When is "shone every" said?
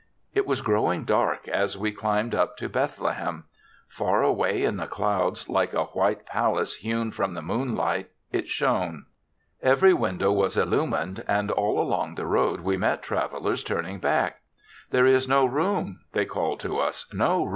8.49-9.93